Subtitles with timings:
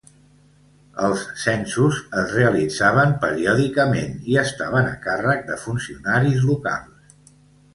[1.07, 7.17] Els censos es realitzaven periòdicament i estaven a càrrec de funcionaris locals.